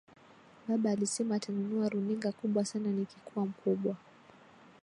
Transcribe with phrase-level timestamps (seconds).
[0.67, 3.95] Baba alisema atanunua runinga kubwa sana nikikuwa mkubwa.